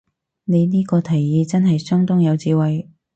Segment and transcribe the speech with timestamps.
[0.45, 2.89] 你呢個提議真係相當有智慧